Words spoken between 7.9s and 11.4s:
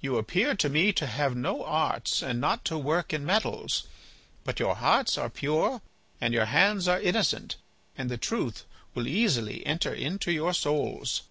and the truth will easily enter into your souls."